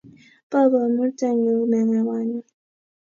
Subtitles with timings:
[0.49, 2.39] Bo bomurtanyu mekewani